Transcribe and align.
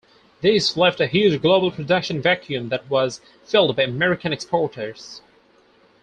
This 0.41 0.75
left 0.75 0.99
a 0.99 1.05
huge 1.05 1.43
global 1.43 1.69
production 1.69 2.23
vacuum 2.23 2.69
that 2.69 2.89
was 2.89 3.21
filled 3.45 3.75
by 3.75 3.83
American 3.83 4.33
exporters. 4.33 5.21